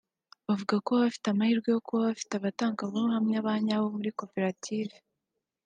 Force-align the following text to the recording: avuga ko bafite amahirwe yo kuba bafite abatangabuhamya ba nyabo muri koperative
avuga 0.53 0.75
ko 0.85 0.91
bafite 1.01 1.27
amahirwe 1.29 1.67
yo 1.71 1.79
kuba 1.85 2.01
bafite 2.09 2.33
abatangabuhamya 2.35 3.37
ba 3.45 3.53
nyabo 3.65 3.85
muri 3.95 4.09
koperative 4.19 4.95